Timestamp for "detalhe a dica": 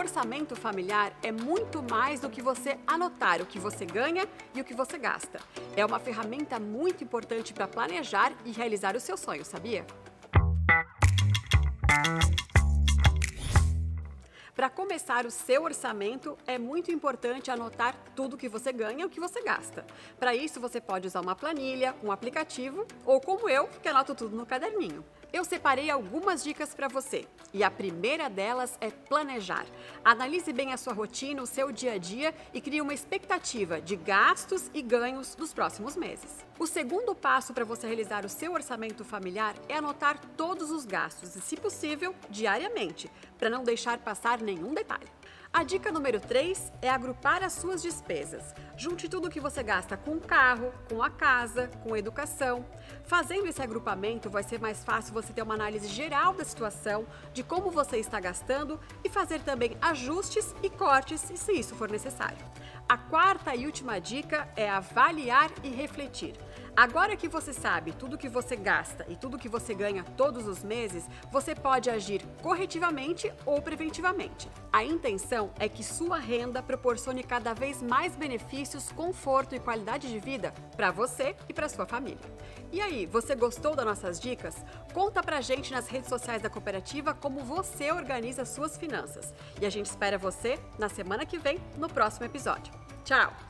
44.74-45.90